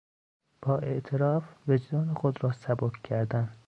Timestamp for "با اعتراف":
0.61-1.43